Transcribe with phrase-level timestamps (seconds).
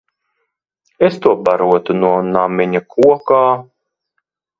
[1.07, 3.43] Es to barotu no namiņa kokā.